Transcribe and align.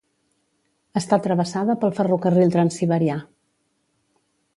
Està 1.01 1.19
travessada 1.27 1.75
pel 1.83 1.93
ferrocarril 1.99 2.53
Transsiberià. 2.57 3.19